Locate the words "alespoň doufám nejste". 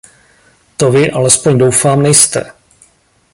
1.11-2.51